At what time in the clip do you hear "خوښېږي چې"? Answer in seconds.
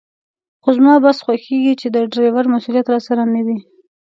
1.25-1.87